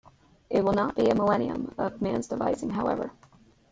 It 0.49 0.63
will 0.65 0.73
not 0.73 0.95
be 0.95 1.09
a 1.11 1.13
millennium 1.13 1.75
of 1.77 2.01
man's 2.01 2.25
devising, 2.27 2.71
however. 2.71 3.11